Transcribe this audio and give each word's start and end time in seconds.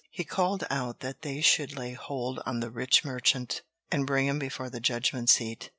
He 0.09 0.23
called 0.23 0.63
out 0.71 1.01
that 1.01 1.21
they 1.21 1.41
should 1.41 1.77
lay 1.77 1.93
hold 1.93 2.39
on 2.43 2.59
the 2.59 2.71
rich 2.71 3.05
merchant, 3.05 3.61
and 3.91 4.07
bring 4.07 4.25
him 4.25 4.39
before 4.39 4.67
the 4.71 4.79
judgment 4.79 5.29
seat. 5.29 5.69